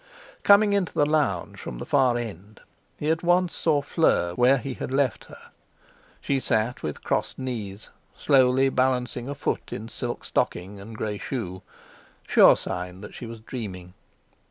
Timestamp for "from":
1.59-1.77